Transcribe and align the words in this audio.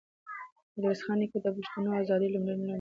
ميرويس 0.73 1.01
خان 1.05 1.17
نیکه 1.19 1.37
د 1.43 1.47
پښتنو 1.55 1.89
د 1.93 1.97
ازادۍ 2.01 2.29
لومړنی 2.31 2.61
لمر 2.63 2.67
و. 2.67 2.69